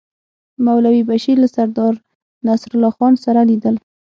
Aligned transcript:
مولوي 0.65 1.01
بشیر 1.09 1.35
له 1.43 1.47
سردار 1.55 1.93
نصرالله 2.47 2.91
خان 2.97 3.13
سره 3.25 3.41
لیدل. 3.49 3.75